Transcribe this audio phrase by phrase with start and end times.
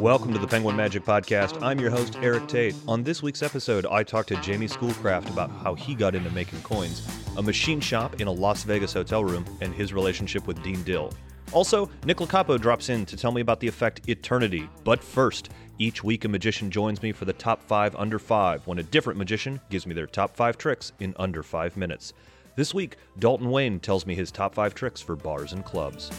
[0.00, 1.62] Welcome to the Penguin Magic Podcast.
[1.62, 2.74] I'm your host, Erik Tait.
[2.88, 6.60] On this week's episode, I talked to Jamie Schoolcraft about how he got into making
[6.62, 10.82] coins, a machine shop in a Las Vegas hotel room, and his relationship with Dean
[10.82, 11.12] Dill.
[11.52, 14.68] Also, Nick Locapo drops in to tell me about the effect Eternity.
[14.82, 18.80] But first, each week a magician joins me for the top five under five when
[18.80, 22.12] a different magician gives me their top five tricks in under five minutes.
[22.60, 26.10] This week, Dalton Wayne tells me his top five tricks for bars and clubs.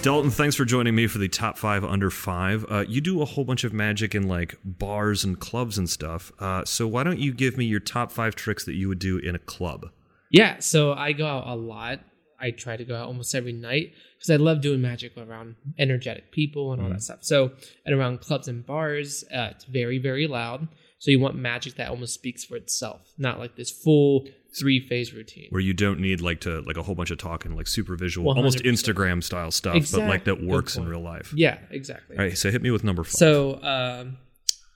[0.00, 2.64] Dalton, thanks for joining me for the top five under five.
[2.70, 6.32] Uh, you do a whole bunch of magic in like bars and clubs and stuff.
[6.38, 9.18] Uh, so why don't you give me your top five tricks that you would do
[9.18, 9.90] in a club?
[10.30, 12.00] Yeah, so I go out a lot.
[12.40, 16.32] I try to go out almost every night because I love doing magic around energetic
[16.32, 16.92] people and all Mm.
[16.94, 17.18] that stuff.
[17.20, 17.52] So,
[17.84, 20.68] and around clubs and bars, uh, it's very, very loud.
[21.02, 25.12] So you want magic that almost speaks for itself, not like this full three phase
[25.12, 25.48] routine.
[25.50, 28.28] Where you don't need like to like a whole bunch of talking, like super visual,
[28.28, 28.70] almost 100%.
[28.70, 31.34] Instagram style stuff, but like that works in real life.
[31.34, 32.16] Yeah, exactly.
[32.16, 33.14] All right, so hit me with number five.
[33.14, 34.16] So um,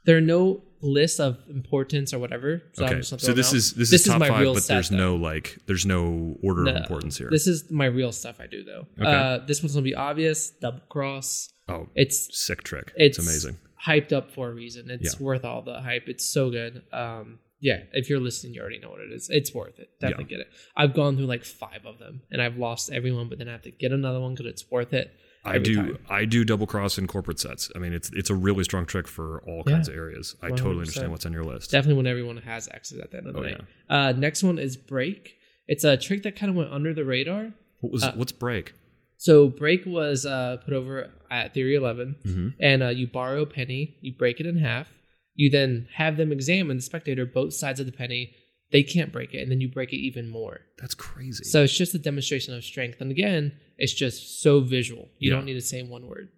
[0.04, 2.60] there are no lists of importance or whatever.
[2.72, 4.96] So I'm okay, so this is this, is top my five, but there's though.
[4.96, 7.28] no like there's no order No, of importance here.
[7.30, 8.88] This is my real stuff I do though.
[9.00, 9.08] Okay.
[9.08, 10.50] Uh, this one's gonna be obvious.
[10.50, 11.50] Double cross.
[11.68, 12.92] oh, It's sick trick.
[12.96, 13.58] it's, It's, amazing.
[13.84, 14.90] Hyped up for a reason.
[14.90, 15.24] It's Yeah.
[15.24, 16.08] worth all the hype.
[16.08, 16.82] It's so good.
[16.92, 19.28] Um, yeah, if you're listening, you already know what it is.
[19.30, 19.88] It's worth it.
[20.00, 20.48] Definitely get it.
[20.76, 23.62] I've gone through like five of them, and I've lost everyone, but then I have
[23.62, 25.12] to get another one because it's worth it.
[25.44, 25.98] I do time.
[26.10, 27.70] I do double cross in corporate sets.
[27.76, 29.74] I mean, it's it's a really strong trick for all Yeah.
[29.74, 30.34] kinds of areas.
[30.42, 30.78] I totally 100%.
[30.80, 31.70] understand what's on your list.
[31.70, 33.60] Definitely when everyone has access at the end of the Oh, night.
[33.88, 35.36] Uh, next one is break.
[35.68, 37.52] It's a trick that kind of went under the radar.
[37.80, 38.72] What was uh, what's break?
[39.18, 42.54] So break was uh, put over at Theory 11, Mhm.
[42.60, 44.88] and uh, you borrow a penny, you break it in half,
[45.34, 48.34] you then have them examine the spectator both sides of the penny.
[48.72, 50.60] They can't break it, and then you break it even more.
[50.78, 51.44] That's crazy.
[51.44, 53.00] So it's just a demonstration of strength.
[53.00, 55.08] And again, it's just so visual.
[55.18, 55.36] You Yeah.
[55.36, 56.28] don't need to say one word.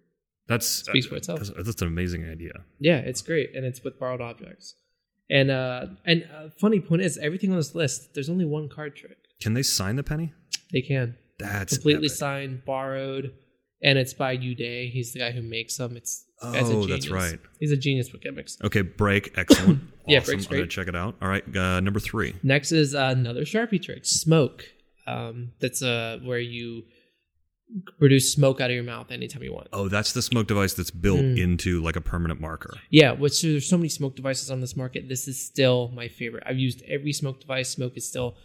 [0.47, 1.39] that's speaks for itself.
[1.41, 2.53] That's, that's an amazing idea.
[2.79, 4.75] Yeah, it's great, and it's with borrowed objects.
[5.29, 8.95] And uh, and uh, funny point is, everything on this list, there's only one card
[8.95, 9.17] trick.
[9.41, 10.33] Can they sign the penny?
[10.71, 12.17] They can That's completely epic.
[12.17, 13.33] signed, borrowed,
[13.81, 14.91] and it's by Uday.
[14.91, 15.95] He's the guy who makes them.
[15.97, 17.37] It's Oh, that's right.
[17.59, 18.57] He's a genius with gimmicks.
[18.63, 19.33] Okay, break.
[19.37, 19.81] Excellent.
[20.07, 20.25] Yeah, awesome.
[20.35, 21.15] break's I'm gonna check it out.
[21.21, 22.35] All right, uh, number three.
[22.43, 24.63] Next is uh, another Sharpie trick, smoke.
[25.07, 26.83] Um, that's uh, where you
[27.99, 29.67] produce smoke out of your mouth anytime you want.
[29.73, 31.37] Oh, that's the smoke device that's built Mm.
[31.37, 32.73] into like a permanent marker.
[32.89, 35.07] Yeah, which there's so many smoke devices on this market.
[35.07, 36.43] This is still my favorite.
[36.47, 37.69] I've used every smoke device.
[37.69, 38.37] Smoke is still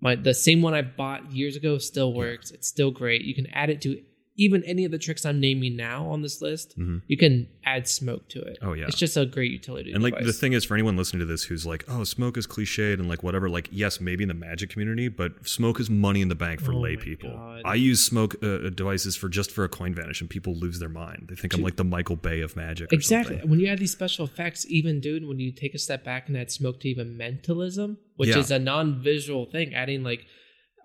[0.00, 1.78] my the same one I bought years ago.
[1.78, 2.50] Still works.
[2.50, 3.22] It's still great.
[3.22, 4.02] You can add it to
[4.40, 6.78] even any of the tricks I'm naming now on this list.
[6.78, 7.02] Mhm.
[7.08, 8.58] You can add smoke to it.
[8.62, 8.86] Oh, yeah.
[8.88, 9.92] it's just a great utility.
[9.92, 12.46] And like the thing is, for anyone listening to this who's like, "Oh, smoke is
[12.46, 16.22] cliched," and like whatever, like yes, maybe in the magic community, but smoke is money
[16.22, 17.30] in the bank for Oh lay people.
[17.30, 17.62] God.
[17.66, 20.88] I use smoke uh, devices for just for a coin vanish, and people lose their
[20.88, 21.26] mind.
[21.28, 22.90] They think I'm like the Michael Bay of magic.
[22.92, 23.34] Or Exactly.
[23.34, 23.50] something.
[23.50, 26.36] When you add these special effects, even dude, when you take a step back and
[26.36, 28.38] add smoke to even mentalism, which Yeah.
[28.38, 30.24] is a non-visual thing, adding like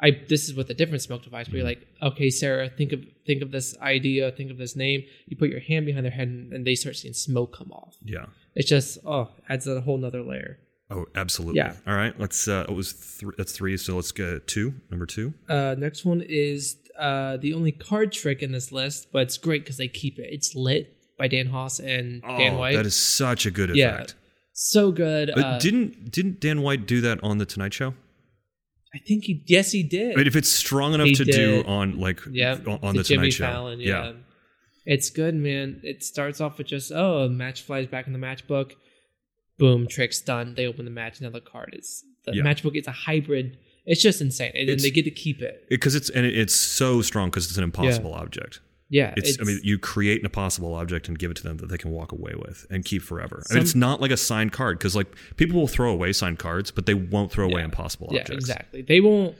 [0.01, 2.01] I this is with a different smoke device where you're Mm-hmm.
[2.01, 5.03] like, okay, Sarah, think of think of this idea, think of this name.
[5.27, 7.95] You put your hand behind their head and, and they start seeing smoke come off.
[8.03, 8.25] Yeah.
[8.55, 10.59] It's just oh, adds a whole nother layer.
[10.91, 11.57] Oh, absolutely.
[11.57, 11.73] Yeah.
[11.87, 12.17] All right.
[12.19, 12.47] Let's.
[12.47, 13.75] Uh, it was th- that's three.
[13.77, 14.75] So let's get two.
[14.91, 15.33] Number two.
[15.49, 19.63] Uh, next one is uh, the only card trick in this list, but it's great
[19.63, 20.27] because they keep it.
[20.31, 22.75] It's lit by Dan Hauss and Dan oh, White.
[22.75, 24.15] that is such a good Yeah, effect.
[24.53, 25.31] so good.
[25.33, 27.93] But Uh, didn't didn't Dan White do that on the Tonight Show?
[28.95, 30.13] I think he yes he did.
[30.13, 33.03] I mean, if it's strong enough He to do on like Yeah, on, to the
[33.03, 34.13] Jimmy Tonight Show, Fallon, yeah.
[34.85, 35.81] It's good, man.
[35.83, 38.73] It starts off with just oh, a match flies back in the matchbook.
[39.57, 40.53] Boom, tricks done.
[40.55, 41.19] They open the match.
[41.19, 42.43] another card is the Yeah.
[42.43, 42.75] matchbook.
[42.75, 43.57] It's a hybrid.
[43.85, 45.65] It's just insane, and then they get to keep it.
[45.69, 48.61] because it's and it's so strong because it's an impossible object.
[48.89, 51.67] Yeah, It's, I mean, you create an impossible object and give it to them that
[51.69, 53.41] they can walk away with and keep forever.
[53.49, 55.07] I mean, it's not like a signed card because like
[55.37, 57.65] people will throw away signed cards, but they won't throw away Yeah.
[57.65, 58.43] impossible yeah, objects.
[58.43, 58.81] exactly.
[58.83, 59.35] They won't.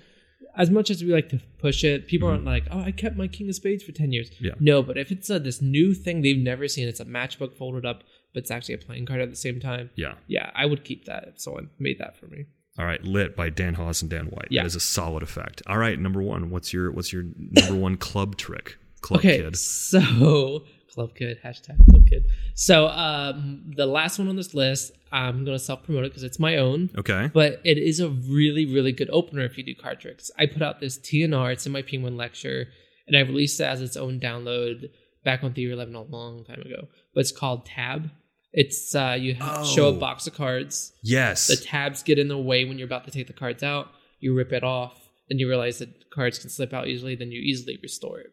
[0.58, 2.32] As much as we like to push it, people Mhm.
[2.32, 4.54] aren't like, "Oh, I kept my King of Spades for ten years." Yeah.
[4.60, 7.86] No, but if it's a, this new thing they've never seen, it's a matchbook folded
[7.86, 8.04] up,
[8.34, 9.90] but it's actually a playing card at the same time.
[9.96, 10.16] Yeah.
[10.28, 12.46] Yeah, I would keep that if someone made that for me.
[12.80, 14.48] All right, lit by Dan Hauss and Dan White.
[14.50, 14.62] Yeah.
[14.64, 15.62] That is a solid effect.
[15.68, 16.50] All right, number one.
[16.50, 18.78] What's your what's your number one club trick?
[19.06, 19.56] Club okay, kid.
[19.58, 20.64] so
[20.94, 22.26] club kid hashtag club kid.
[22.56, 26.40] So um, the last one on this list, I'm gonna self promote it because it's
[26.40, 26.90] my own.
[26.98, 27.30] Okay.
[27.34, 30.32] But it is a really, really good opener if you do card tricks.
[30.40, 32.68] I put out this TNR, it's in my Penguin lecture,
[33.08, 34.90] and I released it as its own download
[35.24, 36.88] back on Theory 11 a long time ago.
[37.14, 38.10] But it's called Tab.
[38.54, 40.00] It's uh, you have show a Oh.
[40.00, 40.94] box of cards.
[41.04, 41.48] Yes.
[41.48, 43.88] The tabs get in the way when you're about to take the cards out.
[44.20, 45.10] You rip it off.
[45.30, 48.32] then you realize that cards can slip out easily, then you easily restore it.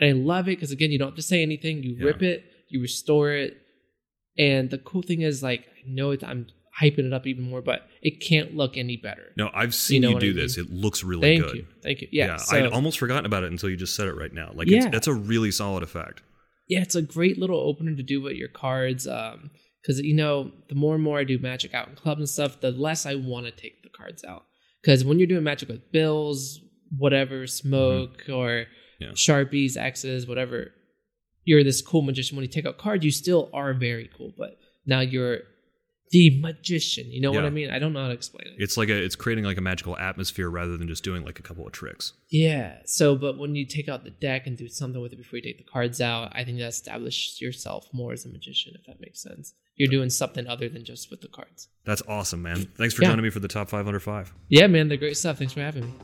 [0.00, 1.82] And I love it because again, you don't have to say anything.
[1.82, 2.04] You Yeah.
[2.06, 3.56] rip it, you restore it,
[4.38, 6.46] and the cool thing is like I know it, I'm
[6.80, 9.32] hyping it up even more, but it can't look any better.
[9.36, 10.38] No, I've seen you, know what do I mean?
[10.38, 10.56] this.
[10.56, 11.42] It looks really good.
[11.42, 11.56] Thank good.
[11.58, 12.08] you, thank you.
[12.12, 14.50] Yeah, so, I'd almost forgotten about it until you just said it right now.
[14.54, 14.78] Like, Yeah.
[14.84, 16.22] it's, that's a really solid effect.
[16.68, 19.06] yeah, it's a great little opener to do with your cards.
[19.06, 19.50] Um,
[19.82, 22.60] because you know, the more and more I do magic out in clubs and stuff,
[22.60, 24.44] the less I want to take the cards out.
[24.82, 26.60] Because when you're doing magic with bills,
[26.96, 28.66] whatever, smoke or
[29.00, 29.10] Yeah.
[29.12, 30.72] sharpies, X's, whatever,
[31.44, 32.36] you're this cool magician.
[32.36, 35.38] When you take out cards, you still are very cool, but now you're
[36.12, 37.06] the magician.
[37.10, 37.70] You know what I mean?
[37.70, 38.54] I don't know how to explain it.
[38.58, 41.42] It's like a, it's creating like a magical atmosphere rather than just doing like a
[41.42, 42.14] couple of tricks.
[42.30, 42.78] Yeah.
[42.84, 45.42] So, but when you take out the deck and do something with it before you
[45.42, 49.00] take the cards out, I think that establishes yourself more as a magician, if that
[49.00, 49.54] makes sense.
[49.76, 51.68] You're doing something other than just with the cards.
[51.86, 52.66] That's awesome, man.
[52.76, 53.08] Thanks for Yeah.
[53.10, 54.32] joining me for the top five under five.
[54.48, 55.38] Yeah, man, they're great stuff.
[55.38, 55.94] Thanks for having me.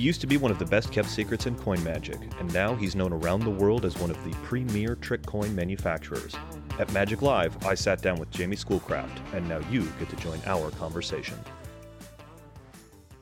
[0.00, 2.96] Used to be one of the best kept secrets in coin magic, and now he's
[2.96, 6.34] known around the world as one of the premier trick coin manufacturers.
[6.78, 10.40] At Magic Live, I sat down with Jamie Schoolcraft, and now you get to join
[10.46, 11.38] our conversation.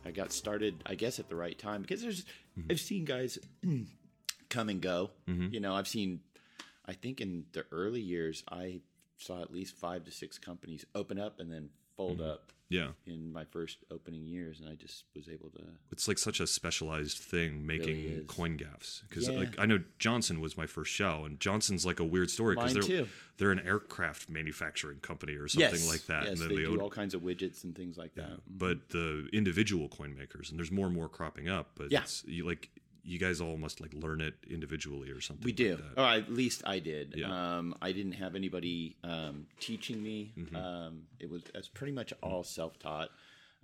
[0.04, 2.24] I got started, I guess, at the right time because there's
[2.58, 2.70] mm-hmm.
[2.70, 3.38] I've seen guys
[4.48, 5.10] come and go.
[5.28, 5.52] Mm-hmm.
[5.52, 6.20] You know, I've seen.
[6.86, 8.80] I think in the early years, I
[9.18, 12.30] saw at least five to six companies open up and then fold mm-hmm.
[12.30, 12.88] up Yeah.
[13.06, 15.62] in my first opening years, and I just was able to.
[15.92, 19.38] It's like such a specialized thing making Really coin gaffs because Yeah.
[19.40, 22.72] like I know Johnson was my first show and Johnson's like a weird story because
[22.74, 23.08] they're too.
[23.36, 26.72] they're an aircraft manufacturing company or something yes, like that Yes, and they then do
[26.72, 28.30] own- all kinds of widgets and things like that.
[28.30, 28.58] Mm-hmm.
[28.64, 32.02] but the individual coin makers and there's more and more cropping up but Yeah.
[32.02, 32.70] it's you like
[33.08, 36.00] you guys all must like learn it individually or something We like do, that.
[36.00, 37.14] or at least I did.
[37.16, 37.56] Yeah.
[37.56, 40.32] Um, I didn't have anybody um, teaching me.
[40.36, 40.54] Mm-hmm.
[40.56, 43.08] Um, it was it's pretty much all self taught.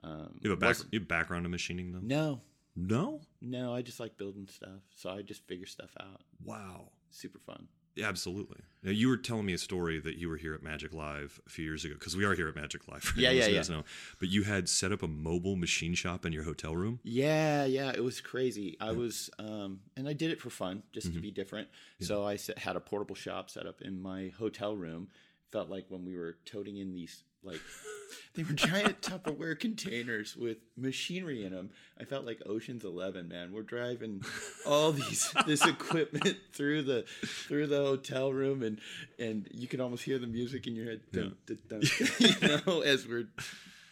[0.02, 2.40] Um, you have a back, you have background in machining though No,
[2.74, 6.22] no no, I just like building stuff, so I just figure stuff out.
[6.44, 7.68] wow Super fun.
[7.96, 10.92] Yeah, absolutely now, you were telling me a story that you were here at magic
[10.92, 13.46] live a few years ago because we are here at magic live for Yeah, yeah,
[13.46, 13.62] yeah.
[13.62, 13.84] know.
[14.20, 17.90] but you had set up a mobile machine shop in your hotel room Yeah, yeah,
[17.94, 18.76] it was crazy.
[18.80, 21.16] I was, um, and I did it for fun, just Mm-hmm.
[21.16, 21.68] to be different.
[22.00, 25.08] So I set, had a portable shop set up in my hotel room.
[25.50, 27.60] Felt like when we were toting in these, like,
[28.34, 31.70] they were giant Tupperware containers with machinery in them.
[32.00, 33.52] I felt like Ocean's Eleven, man.
[33.52, 34.22] We're driving
[34.66, 38.80] all these this equipment through the through the hotel room, and
[39.18, 41.82] and you can almost hear the music in your head, dun, dun, dun,
[42.18, 43.28] you know, as we're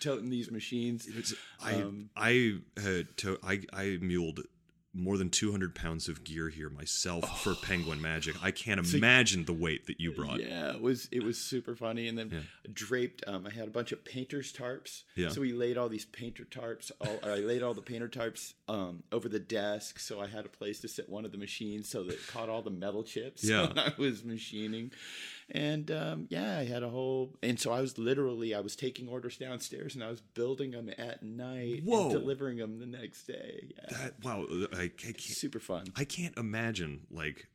[0.00, 1.06] toting these machines.
[1.06, 4.40] It's, I Um, I had to, I I muled
[4.94, 8.34] more than 200 pounds of gear here myself for Penguin Magic.
[8.42, 10.40] I can't imagine the weight that you brought.
[10.40, 12.08] Yeah, it was it was super funny.
[12.08, 12.40] And then Yeah.
[12.72, 15.04] draped, um, I had a bunch of painters tarps.
[15.16, 15.30] Yeah.
[15.30, 16.90] So we laid all these painter tarps.
[17.00, 20.50] All, I laid all the painter tarps um, over the desk, so I had a
[20.50, 23.42] place to sit one of the machines, so that it caught all the metal chips
[23.44, 23.66] Yeah.
[23.68, 24.90] when I was machining.
[25.54, 29.06] And um, yeah, I had a whole, and so I was literally I was taking
[29.06, 32.04] orders downstairs and I was building them at night Whoa.
[32.04, 33.74] and delivering them the next day.
[33.76, 35.88] Yeah, That wow, I, I can't super fun.
[35.94, 37.48] I can't imagine like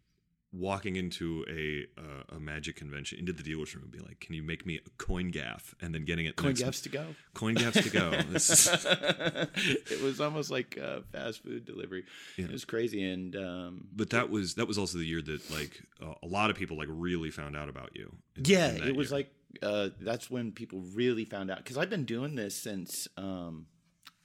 [0.54, 4.34] walking into a uh, a magic convention into the dealer's room and be like, "Can
[4.34, 7.06] you make me a coin gaff?" and then getting it Coin gaffs to go.
[7.34, 8.12] coin gaffs to go.
[9.92, 12.04] It was almost like uh, fast food delivery.
[12.38, 15.82] It was crazy, and um, but that was that was also the year that like
[16.02, 18.12] uh, a lot of people like really found out about you.
[18.36, 19.20] in- yeah, in it was year.
[19.20, 19.32] like
[19.62, 23.66] uh, that's when people really found out because I've been doing this since um,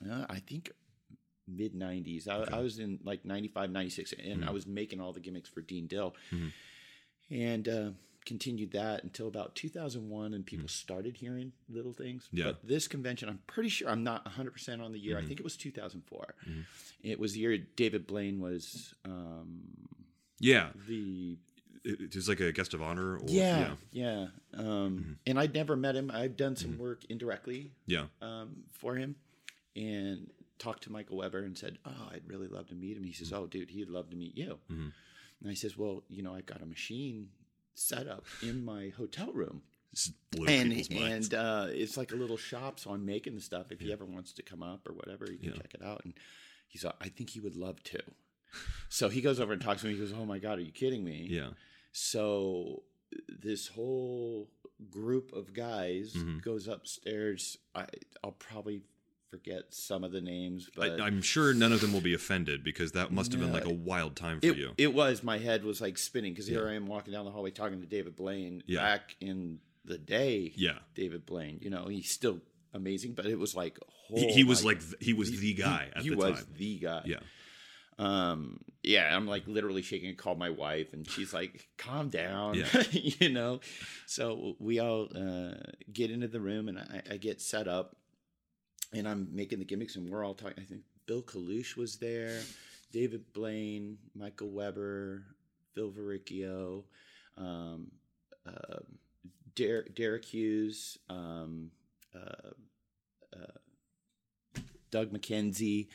[0.08, 0.70] uh, I think
[1.56, 2.28] mid 90s.
[2.28, 4.48] I, I was in like 95, 96, and Mm-hmm.
[4.48, 6.14] I was making all the gimmicks for Dean Dill,
[7.30, 7.90] and uh,
[8.24, 12.24] continued that until about 2001, and people started hearing little things.
[12.26, 12.36] Mm-hmm.
[12.38, 12.44] Yeah.
[12.44, 15.16] But this convention, I'm pretty sure I'm not 100 percent on the year.
[15.16, 15.24] Mm-hmm.
[15.24, 16.34] I think it was 2004.
[17.02, 19.62] It was the year David Blaine was um,
[20.38, 20.68] yeah.
[20.86, 21.36] the
[21.84, 23.16] It, was like a guest of honor.
[23.16, 24.26] Or, yeah, yeah.
[24.54, 25.12] Um, Mm-hmm.
[25.26, 26.10] And I'd never met him.
[26.14, 29.16] I've done some work indirectly yeah, um, for him,
[29.74, 33.12] and talked to Michael Weber and said, "Oh, I'd really love to meet him." He
[33.12, 34.92] says, "Oh, dude, he'd love to meet you." Mhm.
[35.40, 37.30] And I says, "Well, you know, I've got a machine
[37.74, 39.62] set up in my hotel room."
[40.48, 43.70] And and uh, it's like a little shop, so I'm making the stuff.
[43.70, 45.56] If he ever wants to come up or whatever, you can Yeah.
[45.56, 46.02] check it out.
[46.04, 46.14] And
[46.68, 48.02] he's, like, I think he would love to.
[48.88, 49.94] So he goes over and talks to me.
[49.94, 51.50] He goes, "Oh my god, are you kidding me?" yeah,
[51.92, 52.84] So
[53.28, 54.50] this whole
[54.90, 56.40] group of guys Mhm.
[56.42, 57.58] goes upstairs.
[57.74, 57.86] I,
[58.24, 58.82] I'll probably
[59.32, 62.62] forget some of the names, but I, I'm sure none of them will be offended
[62.62, 64.72] because that must have been like a wild time for it, you.
[64.76, 66.72] it was my head was like spinning because here Yeah.
[66.72, 68.80] I am walking down the hallway talking to David Blaine Yeah.
[68.82, 70.52] back in the day.
[70.54, 70.78] yeah.
[70.94, 72.40] David Blaine, you know, he's still
[72.74, 75.88] amazing, but it was like He, oh he was my- like he was the guy
[75.96, 76.46] at he the was time.
[76.58, 77.02] the guy.
[77.06, 77.16] Yeah.
[77.98, 78.60] Um.
[78.82, 80.10] Yeah, I'm like literally shaking.
[80.10, 82.82] I call my wife, and she's like, "Calm down," Yeah.
[82.90, 83.60] you know.
[84.06, 85.54] So we all uh,
[85.92, 87.94] get into the room, and I, I get set up,
[88.92, 90.62] and I'm making the gimmicks, and we're all talking.
[90.62, 92.40] I think Bill Kalush was there,
[92.92, 95.24] David Blaine, Michael Weber,
[95.74, 96.84] Phil Verricchio,
[97.36, 97.90] um,
[98.46, 98.78] uh,
[99.54, 101.70] Der- Derek Hughes, um,
[102.14, 102.50] uh,
[103.36, 105.88] uh, Doug McKenzie.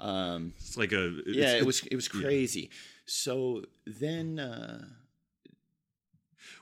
[0.00, 2.20] Um, It's like a it's- yeah, it was it was yeah.
[2.20, 2.70] crazy.
[3.06, 4.84] So then uh,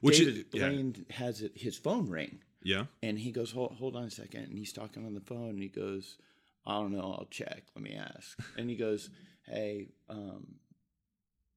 [0.00, 0.68] which David is, yeah.
[0.68, 2.84] Blaine has his phone ring, yeah.
[3.02, 4.44] and he goes, "Hold hold on a second.
[4.44, 6.18] and he's talking on the phone, and he goes,
[6.66, 7.16] "I don't know.
[7.18, 7.64] I'll check.
[7.74, 9.10] Let me ask." And he goes,
[9.46, 10.56] "Hey, um,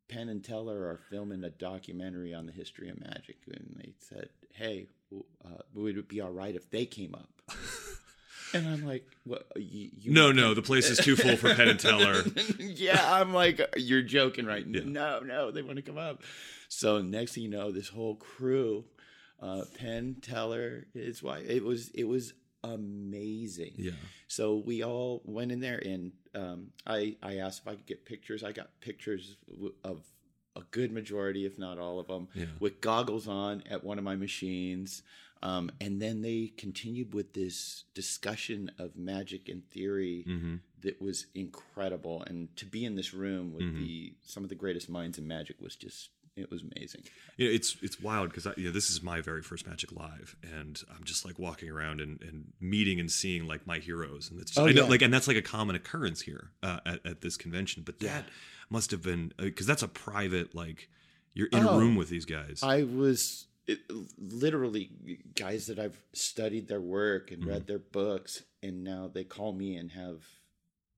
[0.08, 4.30] Penn and Teller are filming a documentary on the history of magic, and they said,
[4.54, 7.42] "Hey, uh, would it be all right if they came up?"
[8.51, 9.46] And I'm like, "What?
[9.58, 12.24] You, you No, no, the place is too full for Penn and Teller.
[12.60, 14.66] yeah, I'm like, you're joking, right?
[14.66, 14.82] Yeah.
[14.86, 16.24] No, no, they want to come up.
[16.68, 18.86] So next thing you know, this whole crew,
[19.41, 23.74] uh, Penn, Teller, his wife, it was it was amazing.
[23.77, 23.91] Yeah.
[24.27, 28.05] So we all went in there, and um, I I asked if I could get
[28.05, 28.43] pictures.
[28.43, 29.38] I got pictures
[29.84, 30.01] of
[30.55, 32.46] a good majority, if not all of them, Yeah.
[32.60, 35.03] with goggles on at one of my machines.
[35.41, 41.25] Um, and then they continued with this discussion of magic and theory hmm that was
[41.36, 42.24] incredible.
[42.24, 43.77] And to be in this room with Mhm.
[43.77, 47.03] the some of the greatest minds in magic was just it was amazing.
[47.38, 50.81] Yeah, it's it's wild because you know, this is my very first Magic Live, and
[50.96, 54.58] I'm just like walking around and, and meeting and seeing like my heroes, and it's
[54.58, 54.89] Oh, I know yeah.
[54.89, 57.84] like and that's like a common occurrence here uh, at at this convention.
[57.86, 58.13] But Yeah.
[58.13, 58.25] that
[58.69, 60.89] must have been because that's a private like
[61.34, 62.60] you're in a Oh, room with these guys.
[62.63, 63.79] I was it,
[64.17, 64.89] literally
[65.36, 67.50] guys that I've studied their work and Mm-hmm.
[67.50, 70.24] read their books, and now they call me and have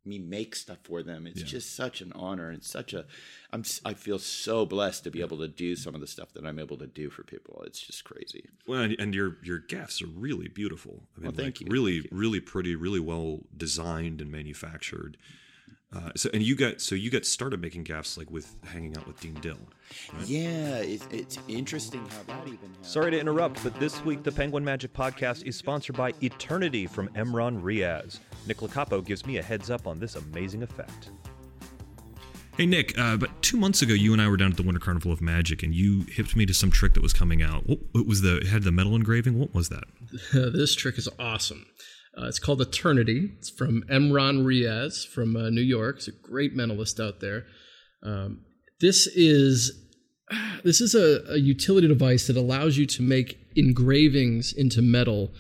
[0.06, 1.28] me make stuff for them.
[1.28, 1.46] It's Yeah.
[1.46, 3.06] just such an honor and such a,
[3.52, 6.46] I'm, I feel so blessed to be able to do some of the stuff that
[6.46, 7.64] I'm able to do for people.
[7.68, 8.46] It's just crazy.
[8.68, 11.04] well, and, and your your gifts are really beautiful.
[11.16, 12.18] I mean, Well, thank like, you, Really, thank you.
[12.18, 15.18] really pretty, really well designed and manufactured.
[15.94, 19.06] Uh, so and you got so you got started making gaffs like with hanging out
[19.06, 19.58] with Dean Dill.
[20.26, 22.78] Yeah, it's, it's interesting how that even happened.
[22.82, 27.10] Sorry to interrupt, but this week the Penguin Magic Podcast is sponsored by Eternity from
[27.10, 28.20] Emron Riaz.
[28.48, 31.10] Nick Locapo gives me a heads up on this amazing effect.
[32.56, 34.80] Hey Nick, uh, about two months ago, you and I were down at the Winter
[34.80, 37.68] Carnival of Magic, and you hipped me to some trick that was coming out.
[37.68, 38.38] What, what was the?
[38.38, 39.38] It had the metal engraving.
[39.38, 39.86] What was that?
[40.34, 41.66] this trick is awesome.
[42.18, 43.32] Uh, it's called Eternity.
[43.38, 45.98] It's from Emron Riaz from uh, New York.
[45.98, 47.46] He's a great mentalist out there.
[48.04, 48.42] Um,
[48.80, 49.88] this is
[50.64, 55.32] this is a, a utility device that allows you to make engravings into metal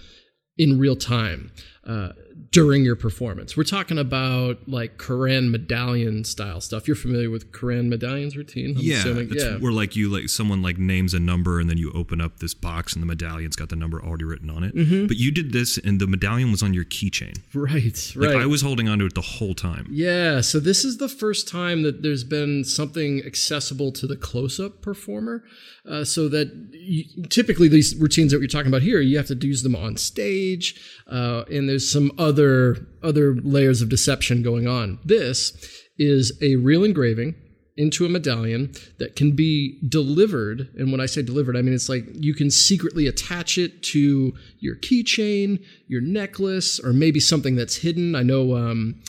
[0.58, 1.52] in real time
[1.88, 2.10] uh,
[2.52, 3.58] during your performance.
[3.58, 6.88] We're talking about like Koran medallion style stuff.
[6.88, 8.76] You're familiar with Koran medallions routine?
[8.78, 9.30] I'm yeah, assuming?
[9.30, 9.58] that's yeah.
[9.58, 12.54] where like you like someone like names a number, and then you open up this
[12.54, 14.76] box, and the medallion's got the number already written on it.
[15.08, 17.40] But you did this, and the medallion was on your keychain.
[17.54, 18.44] Right, Like right.
[18.44, 19.88] I was holding onto it the whole time.
[19.90, 24.82] Yeah, so this is the first time that there's been something accessible to the close-up
[24.82, 25.44] performer,
[25.90, 29.36] uh, so that you, typically these routines that you're talking about here, you have to
[29.36, 35.00] use them on stage, uh, and there's some other other layers of deception going on.
[35.06, 35.54] This
[35.98, 37.34] is a real engraving
[37.78, 40.70] into a medallion that can be delivered.
[40.76, 44.34] And when I say delivered, I mean it's like you can secretly attach it to
[44.60, 48.16] your keychain, your necklace, or maybe something that's hidden.
[48.16, 49.02] I know um,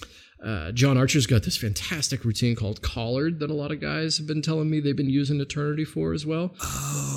[0.45, 4.27] uh, John Archer's got this fantastic routine called Collared that a lot of guys have
[4.27, 6.55] been telling me they've been using Eternity for as well.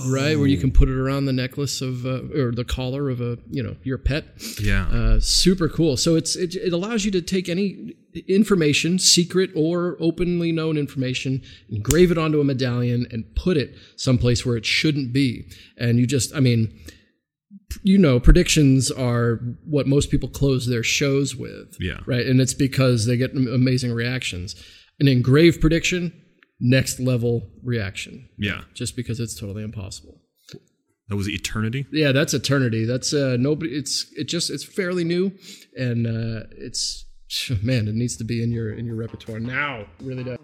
[0.07, 3.21] Right, where you can put it around the necklace of uh, or the collar of
[3.21, 4.25] a you know your pet.
[4.61, 4.87] Yeah.
[4.87, 5.97] Uh, super cool.
[5.97, 7.95] So it's it, it allows you to take any
[8.27, 14.45] information, secret or openly known information, engrave it onto a medallion, and put it someplace
[14.45, 15.47] where it shouldn't be.
[15.77, 16.79] And you just, I mean,
[17.83, 21.75] you know, predictions are what most people close their shows with.
[21.79, 21.99] Yeah.
[22.05, 22.25] Right.
[22.25, 24.55] And it's because they get amazing reactions.
[24.99, 26.13] An engraved prediction,
[26.59, 28.29] next level reaction.
[28.37, 28.61] yeah.
[28.73, 30.21] Just because it's totally impossible.
[31.07, 31.85] That was eternity.
[31.91, 32.83] Yeah, that's eternity.
[32.83, 35.31] That's uh nobody it's it just it's fairly new
[35.77, 37.05] and uh it's
[37.61, 39.85] man, it needs to be in your in your repertoire now.
[40.01, 40.39] Really does.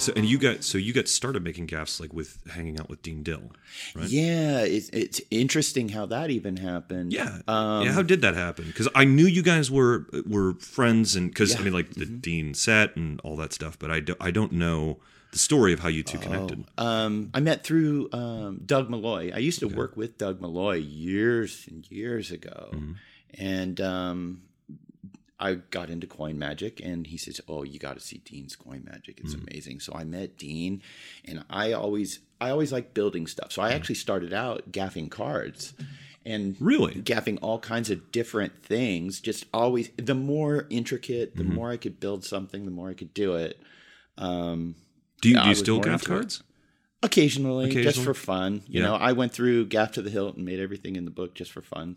[0.00, 3.02] So and you got so you got started making gaffs like with hanging out with
[3.02, 3.52] Dean Dill,
[3.94, 4.08] right?
[4.08, 7.12] Yeah, it's, it's interesting how that even happened.
[7.12, 7.38] Yeah.
[7.46, 7.92] Um, yeah.
[7.92, 8.64] How did that happen?
[8.66, 12.18] Because I knew you guys were were friends, and because I mean, like the Mm-hmm.
[12.18, 14.98] Dean set and all that stuff, but I, do, I don't know
[15.32, 16.64] the story of how you two connected.
[16.76, 19.30] Um, I met through um, Doug Malloy.
[19.34, 22.92] I used to work with Doug Malloy years and years ago, Mm-hmm.
[23.38, 24.42] and um,
[25.40, 28.82] I got into coin magic, and he says, "Oh, you got to see Dean's coin
[28.84, 29.18] magic.
[29.20, 29.48] It's Mm-hmm.
[29.48, 30.82] amazing." So I met Dean,
[31.24, 33.50] and I always I always like building stuff.
[33.52, 35.74] So I actually started out gaffing cards.
[36.26, 36.96] And Really?
[36.96, 39.20] gaffing all kinds of different things.
[39.22, 41.48] Just always, the more intricate, Mm-hmm.
[41.48, 43.58] the more I could build something, the more I could do it.
[44.18, 44.74] Um,
[45.22, 46.06] Do you, Yeah, do you still gaff it.
[46.08, 46.42] cards?
[47.02, 48.62] Occasionally, just for fun.
[48.68, 48.88] You Yeah.
[48.88, 51.50] know, I went through Gaff to the Hilt and made everything in the book just
[51.52, 51.96] for fun,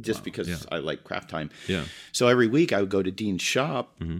[0.00, 0.56] just because yeah.
[0.70, 1.50] I like craft time.
[1.66, 1.84] Yeah.
[2.12, 4.18] So every week I would go to Dean's shop, Mm-hmm.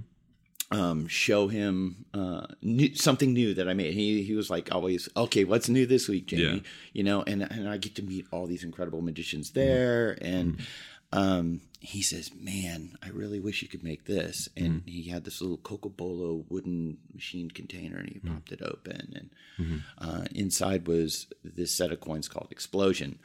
[0.79, 3.95] um, show him uh, new, something new that I made.
[3.95, 6.43] He he was like always, okay, what's new this week, Jamie?
[6.43, 6.61] Yeah.
[6.93, 9.61] You know, and and I get to meet all these incredible magicians Mm-hmm.
[9.61, 10.61] there, and
[11.13, 14.89] um, he says, "Man, I really wish you could make this." And Mm-hmm.
[14.91, 18.35] he had this little cocobolo wooden machined container, and he Mm-hmm.
[18.35, 23.19] popped it open, and uh, inside was this set of coins called Explosion.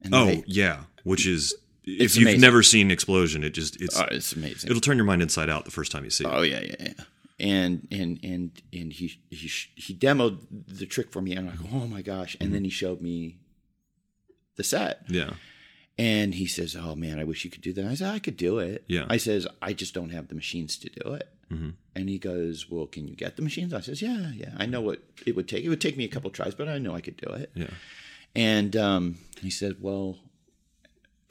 [0.00, 2.40] And Oh I- yeah, which is if you've amazing.
[2.40, 4.70] never seen Explosion, it just it's oh, it's amazing.
[4.70, 6.30] it'll turn your mind inside out the first time you see it.
[6.32, 6.92] Oh yeah, yeah, yeah.
[7.40, 11.72] And and and and he he he demoed the trick for me, and I'm like,
[11.72, 12.36] oh my gosh!
[12.40, 13.38] And then he showed me
[14.56, 15.32] the set, Yeah.
[15.98, 18.36] and he says, "Oh man, I wish you could do that." I said, "I could
[18.36, 19.06] do it." Yeah.
[19.08, 21.72] I says, "I just don't have the machines to do it." Mhm.
[21.96, 24.54] And he goes, "Well, can you get the machines?" I says, "Yeah, yeah.
[24.58, 25.64] I know what it would take.
[25.64, 27.70] It would take me a couple tries, but I know I could do it." Yeah.
[28.36, 30.18] And um, he said, "Well,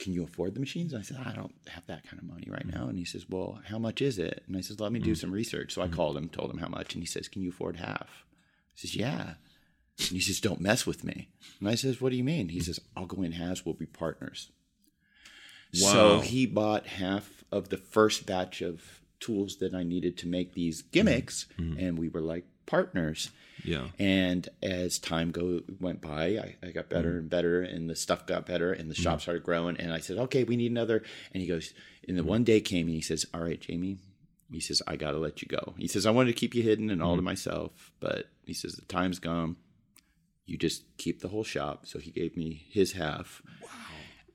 [0.02, 2.66] can you afford the machines?" I said, "I don't have that kind of money right
[2.66, 2.78] mm-hmm.
[2.78, 5.12] now." And he says, "Well, how much is it?" And I says, "Let me do
[5.12, 5.20] mm-hmm.
[5.20, 5.94] some research." So I mm-hmm.
[5.94, 8.24] called him, told him how much, and he says, "Can you afford half?"
[8.70, 9.34] I says, "Yeah."
[9.98, 11.28] And he says, "Don't mess with me."
[11.60, 13.64] And I says, "What do you mean?" He says, "I'll go in halves.
[13.64, 14.50] We'll be partners."
[15.80, 15.92] Wow.
[15.92, 20.52] So he bought half of the first batch of tools that I needed to make
[20.52, 23.30] these gimmicks, and we were like partners.
[23.64, 23.88] Yeah.
[23.98, 27.18] And as time go went by, I, I got better mm-hmm.
[27.18, 29.20] and better, and the stuff got better, and the shop mm-hmm.
[29.20, 29.76] started growing.
[29.76, 31.02] And I said, "Okay, we need another."
[31.32, 31.72] And he goes,
[32.08, 32.30] and the mm-hmm.
[32.30, 33.98] one day came, and he says, "All right, Jamie."
[34.50, 36.62] He says, "I got to let you go." He says, "I wanted to keep you
[36.62, 39.56] hidden and all to myself, but he says the time's gone.
[40.44, 43.42] You just keep the whole shop." So he gave me his half.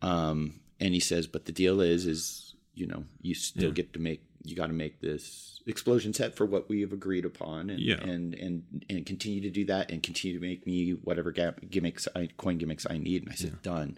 [0.02, 0.10] Wow.
[0.10, 4.00] Um, and he says, "But the deal is, is you know, you still get to
[4.00, 4.24] make.
[4.50, 7.96] You got to make this explosion set for what we have agreed upon, and Yeah.
[8.02, 12.28] and and and continue to do that, and continue to make me whatever gimmicks, I,
[12.38, 13.98] coin gimmicks I need." And I said, "Done."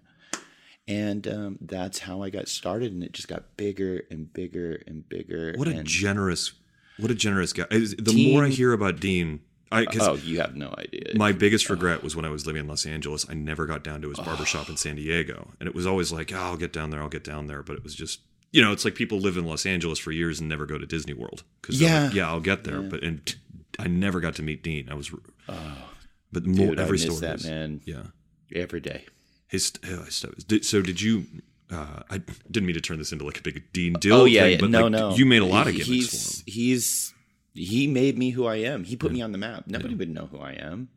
[0.87, 5.07] And um, that's how I got started, and it just got bigger and bigger and
[5.07, 5.53] bigger.
[5.55, 6.53] What a generous,
[6.97, 7.65] what a generous guy.
[7.69, 11.11] The Dean- more I hear about Dean, I oh, you have no idea.
[11.15, 13.23] my biggest regret was when I was living in Los Angeles.
[13.29, 16.33] I never got down to his barbershop in San Diego, and it was always like,
[16.33, 18.21] oh, I'll get down there, I'll get down there, but it was just.
[18.51, 20.85] You know, it's like people live in Los Angeles for years and never go to
[20.85, 22.05] Disney World because Yeah.
[22.05, 23.37] like, yeah, I'll get there, but and t-
[23.77, 24.89] I never got to meet Dean.
[24.89, 25.11] I was,
[26.31, 28.03] but the more Dude, every story that is- man yeah,
[28.53, 29.05] every day.
[29.47, 30.33] his uh, stuff.
[30.63, 31.25] So did you?
[31.71, 32.17] Uh, I
[32.49, 34.57] didn't mean to turn this into like a big Dean Dill Oh yeah, thing, yeah.
[34.59, 35.15] but no, like, no.
[35.15, 36.09] you made a lot of gimmicks he's,
[36.41, 36.53] for him.
[36.53, 37.13] He's
[37.53, 38.83] he made me who I am.
[38.83, 39.65] He put me on the map.
[39.67, 40.89] Nobody would know who I am.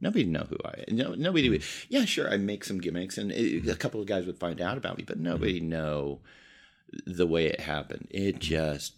[0.00, 0.96] Nobody would know who I am.
[0.96, 1.64] No, nobody would.
[1.88, 2.30] Yeah, sure.
[2.32, 5.04] I make some gimmicks, and it, a couple of guys would find out about me,
[5.04, 6.20] but nobody know
[7.06, 8.08] the way it happened.
[8.10, 8.94] It just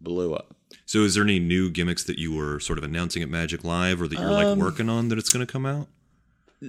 [0.00, 0.54] blew up.
[0.86, 4.02] So, is there any new gimmicks that you were sort of announcing at Magic Live,
[4.02, 5.88] or that you're Um, like working on that it's going to come out?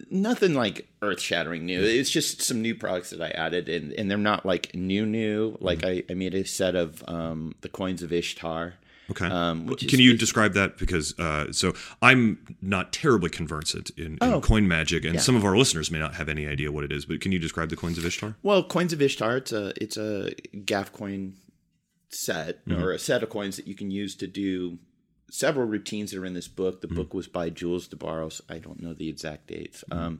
[0.10, 1.80] nothing like earth shattering new.
[1.84, 5.56] It's just some new products that I added, and, and they're not like new new.
[5.62, 8.74] Like I, I made a set of um, the coins of Ishtar.
[9.14, 9.26] Okay.
[9.28, 10.78] Um, Can is- you describe that?
[10.78, 14.42] Because uh, so I'm not terribly conversant in, in Oh.
[14.42, 17.06] coin magic, and some of our listeners may not have any idea what it is.
[17.06, 18.36] But can you describe the coins of Ishtar?
[18.44, 19.38] Well, coins of Ishtar.
[19.38, 20.32] It's a it's a
[20.66, 21.36] gaff coin
[22.10, 24.78] set or a set of coins that you can use to do
[25.32, 26.82] several routines that are in this book.
[26.82, 28.40] The book was by Jules DeBarros.
[28.50, 29.84] I don't know the exact dates.
[29.92, 30.20] Um,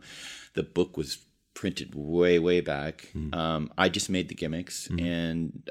[0.56, 1.20] the book was
[1.54, 3.10] printed way way back.
[3.32, 5.70] Um, I just made the gimmicks and.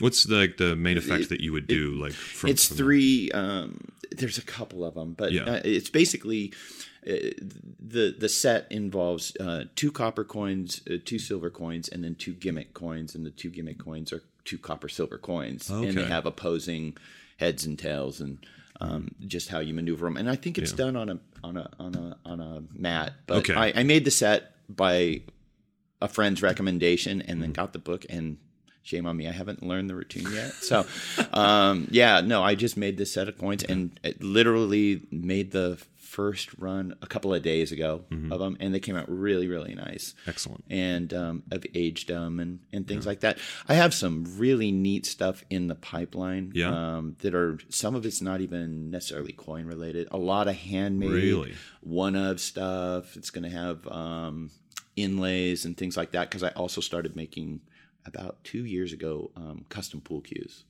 [0.00, 1.92] What's the, like the main effect that you would do?
[1.92, 3.80] like from, it's from- three um
[4.10, 5.42] there's a couple of them but Yeah.
[5.44, 6.52] uh, it's basically
[7.06, 7.12] uh,
[7.80, 12.32] the the set involves uh, two copper coins uh, two silver coins and then two
[12.34, 16.26] gimmick coins and the two gimmick coins are two copper silver coins and they have
[16.26, 16.96] opposing
[17.38, 18.38] heads and tails and
[18.80, 21.70] um, just how you maneuver them and i think it's done on a on a
[21.78, 23.54] on a on a mat but Okay.
[23.54, 25.22] I, I made the set by
[26.02, 28.36] a friend's recommendation and then got the book and
[28.84, 29.26] shame on me.
[29.26, 30.52] I haven't learned the routine yet.
[30.52, 30.86] So,
[31.32, 35.78] um, yeah, no, I just made this set of coins and it literally made the
[35.96, 39.74] first run a couple of days ago of them, and they came out really, really
[39.74, 40.14] nice.
[40.28, 40.62] Excellent.
[40.70, 43.38] And um, I've aged them and, and things like that.
[43.68, 46.52] I have some really neat stuff in the pipeline.
[46.54, 46.68] Yeah.
[46.68, 50.06] Um, that are some of it's not even necessarily coin related.
[50.12, 51.54] A lot of handmade, Really?
[51.80, 53.16] one of stuff.
[53.16, 54.50] It's going to have um,
[54.94, 57.60] inlays and things like that because I also started making
[58.06, 60.64] about two years ago um, custom pool cues.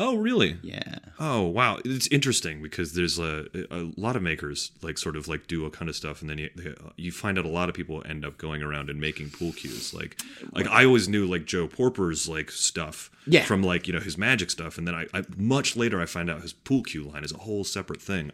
[0.00, 0.58] Oh, really?
[0.62, 0.98] Yeah.
[1.18, 1.78] Oh, wow.
[1.84, 5.70] It's interesting because there's a, a lot of makers like sort of like do a
[5.70, 6.50] kind of stuff, and then you,
[6.96, 9.92] you find out a lot of people end up going around and making pool cues.
[9.92, 10.16] Like,
[10.52, 13.42] like I always knew like Joe Porper's like stuff Yeah.
[13.42, 16.30] from like you know his magic stuff, and then I, I much later I find
[16.30, 18.30] out his pool cue line is a whole separate thing.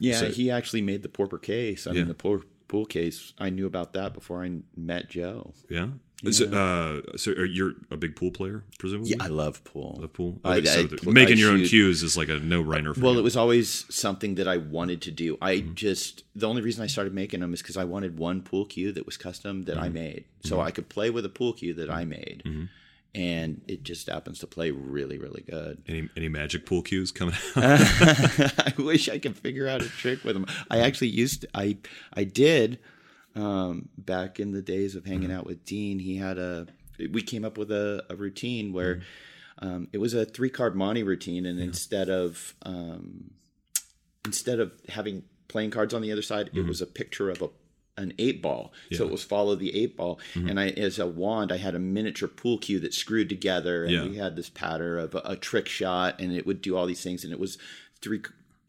[0.00, 1.86] Yeah, So- he actually made the Porper case.
[1.86, 1.98] I Yeah.
[1.98, 5.54] mean, the pool, pool case, I knew about that before I met Joe.
[5.70, 5.90] Yeah.
[6.22, 9.10] Is it, uh, so are you're a big pool player, presumably?
[9.10, 9.98] Yeah, I love pool.
[10.00, 10.40] Love pool.
[10.44, 13.00] I- so I the- pl- making I your own cues is like a no-brainer for
[13.02, 13.18] Well, you.
[13.18, 15.36] it was always something that I wanted to do.
[15.42, 15.74] I Mm-hmm.
[15.74, 18.90] just the only reason I started making them is because I wanted one pool cue
[18.92, 19.94] that was custom that I Mm-hmm.
[19.94, 22.42] made, so I could play with a pool cue that I made,
[23.14, 25.82] and it just happens to play really, really good.
[25.86, 27.80] any any magic pool cues coming out?
[27.80, 30.46] I wish I could figure out a trick with them.
[30.70, 31.76] I actually used to, I
[32.14, 32.78] I did
[33.36, 35.98] um, back in the days of hanging out with Dean.
[35.98, 36.66] He had a
[37.10, 39.02] we came up with a, a routine where
[39.58, 43.32] um, it was a three card Monty routine, and instead of um,
[44.24, 47.48] instead of having playing cards on the other side, it was a picture of a
[47.96, 48.72] an eight ball.
[48.92, 50.18] So it was follow the eight ball.
[50.34, 53.92] And I as a wand, I had a miniature pool cue that screwed together and
[53.92, 54.02] Yeah.
[54.08, 57.02] we had this pattern of a, a trick shot and it would do all these
[57.04, 57.56] things and it was
[58.02, 58.20] three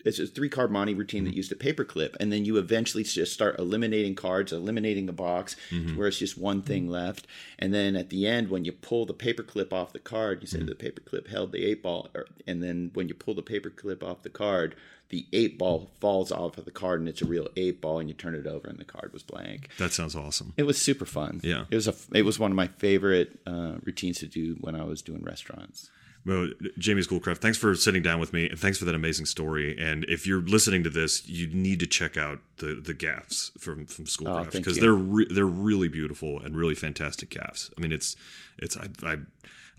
[0.05, 1.37] it's a three card Monty routine that mm-hmm.
[1.37, 5.97] used a paperclip, and then you eventually just start eliminating cards, eliminating the box, mm-hmm.
[5.97, 7.27] where it's just one thing left.
[7.57, 10.59] And then at the end, when you pull the paperclip off the card, you say
[10.59, 10.67] mm-hmm.
[10.67, 14.21] the paperclip held the eight ball, or, and then when you pull the paperclip off
[14.21, 14.75] the card,
[15.09, 18.09] the eight ball falls off of the card, and it's a real eight ball, and
[18.09, 19.69] you turn it over, and the card was blank.
[19.77, 20.53] that sounds awesome.
[20.57, 21.41] It was super fun.
[21.43, 21.65] Yeah.
[21.69, 24.83] it was a it was one of my favorite uh, routines to do when I
[24.83, 25.89] was doing restaurants.
[26.25, 29.77] Well, Jamie Schoolcraft, thanks for sitting down with me, and thanks for that amazing story.
[29.77, 33.85] And if you're listening to this, you need to check out the the gaffs from
[33.85, 34.81] from oh, Schoolcraft Oh, because you.
[34.81, 37.69] they're re- they're really beautiful and really fantastic gaffs.
[37.77, 38.15] I mean, it's
[38.57, 39.17] it's I I,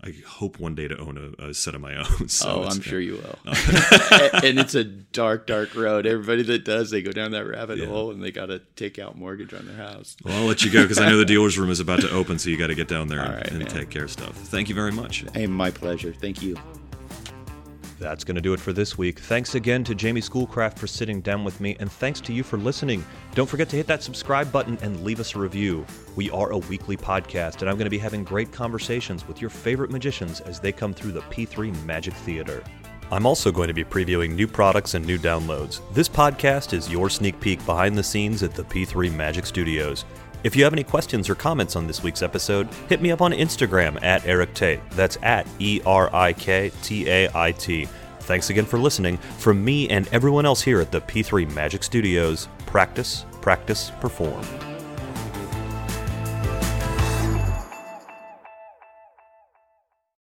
[0.03, 2.05] I hope one day to own a, a set of my own.
[2.29, 3.39] So oh, I'm sure you will.
[3.47, 4.29] Oh.
[4.33, 6.05] and, and it's a dark, dark road.
[6.05, 9.17] Everybody that does, they go down that rabbit hole, and they got to take out
[9.17, 10.15] mortgage on their house.
[10.23, 12.37] Well, I'll let you go because I know the dealer's room is about to open,
[12.37, 14.35] so you got to get down there and, right, and take care of stuff.
[14.35, 15.25] Thank you very much.
[15.33, 16.13] Hey, my pleasure.
[16.13, 16.57] Thank you.
[17.99, 19.19] That's going to do it for this week.
[19.19, 22.57] Thanks again to Jamie Schoolcraft for sitting down with me, and thanks to you for
[22.57, 23.03] listening.
[23.33, 25.85] Don't forget to hit that subscribe button and leave us a review.
[26.15, 29.49] We are a weekly podcast, and I'm going to be having great conversations with your
[29.49, 32.63] favorite magicians as they come through the P3 Magic Theater.
[33.09, 35.81] I'm also going to be previewing new products and new downloads.
[35.93, 40.03] This podcast is your sneak peek behind the scenes at the P3 Magic Studios.
[40.43, 43.31] If you have any questions or comments on this week's episode, hit me up on
[43.31, 44.79] Instagram at Erik Tait.
[44.91, 47.87] That's at E R I K T A I T.
[48.21, 49.17] Thanks again for listening.
[49.37, 54.45] From me and everyone else here at the P3 Magic Studios, practice, practice, perform.